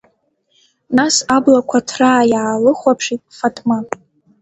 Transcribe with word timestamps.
Нас 0.97 1.15
аблақәа 1.35 1.79
ҭраа 1.87 2.23
иаалыхәаԥшит 2.31 3.21
Фатма. 3.37 3.77